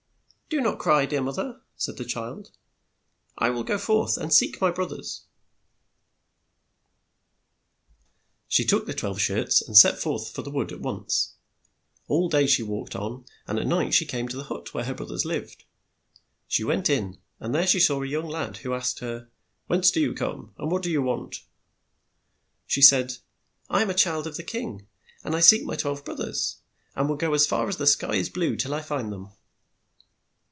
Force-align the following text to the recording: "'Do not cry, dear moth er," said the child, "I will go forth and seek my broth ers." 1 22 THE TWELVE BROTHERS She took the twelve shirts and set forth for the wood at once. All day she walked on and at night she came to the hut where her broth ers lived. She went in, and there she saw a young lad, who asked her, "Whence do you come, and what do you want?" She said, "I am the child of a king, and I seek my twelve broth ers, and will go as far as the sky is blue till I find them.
"'Do 0.53 0.59
not 0.59 0.79
cry, 0.79 1.05
dear 1.05 1.21
moth 1.21 1.37
er," 1.37 1.61
said 1.77 1.95
the 1.95 2.03
child, 2.03 2.51
"I 3.37 3.49
will 3.49 3.63
go 3.63 3.77
forth 3.77 4.17
and 4.17 4.33
seek 4.33 4.59
my 4.59 4.69
broth 4.69 4.91
ers." 4.91 5.21
1 8.49 8.51
22 8.51 8.51
THE 8.51 8.51
TWELVE 8.51 8.51
BROTHERS 8.51 8.55
She 8.55 8.65
took 8.65 8.85
the 8.85 8.93
twelve 8.93 9.21
shirts 9.21 9.61
and 9.61 9.77
set 9.77 9.97
forth 9.97 10.29
for 10.31 10.41
the 10.41 10.51
wood 10.51 10.73
at 10.73 10.81
once. 10.81 11.35
All 12.09 12.27
day 12.27 12.45
she 12.47 12.63
walked 12.63 12.97
on 12.97 13.23
and 13.47 13.59
at 13.59 13.65
night 13.65 13.93
she 13.93 14.05
came 14.05 14.27
to 14.27 14.35
the 14.35 14.43
hut 14.43 14.73
where 14.73 14.83
her 14.83 14.93
broth 14.93 15.11
ers 15.11 15.23
lived. 15.23 15.63
She 16.49 16.65
went 16.65 16.89
in, 16.89 17.17
and 17.39 17.55
there 17.55 17.65
she 17.65 17.79
saw 17.79 18.03
a 18.03 18.05
young 18.05 18.27
lad, 18.27 18.57
who 18.57 18.73
asked 18.73 18.99
her, 18.99 19.29
"Whence 19.67 19.89
do 19.89 20.01
you 20.01 20.13
come, 20.13 20.53
and 20.57 20.69
what 20.69 20.83
do 20.83 20.91
you 20.91 21.01
want?" 21.01 21.43
She 22.67 22.81
said, 22.81 23.13
"I 23.69 23.83
am 23.83 23.87
the 23.87 23.93
child 23.93 24.27
of 24.27 24.37
a 24.37 24.43
king, 24.43 24.85
and 25.23 25.33
I 25.33 25.39
seek 25.39 25.63
my 25.63 25.77
twelve 25.77 26.03
broth 26.03 26.19
ers, 26.19 26.57
and 26.93 27.07
will 27.07 27.15
go 27.15 27.33
as 27.33 27.47
far 27.47 27.69
as 27.69 27.77
the 27.77 27.87
sky 27.87 28.15
is 28.15 28.27
blue 28.27 28.57
till 28.57 28.73
I 28.73 28.81
find 28.81 29.13
them. 29.13 29.29